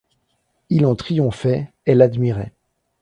Il 0.71 0.87
en 0.87 0.95
triomphait, 0.95 1.71
et 1.85 1.93
l’admirait. 1.93 2.53